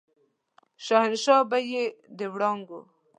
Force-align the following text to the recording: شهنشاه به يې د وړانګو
شهنشاه 0.85 1.43
به 1.49 1.59
يې 1.71 1.83
د 2.17 2.19
وړانګو 2.33 2.81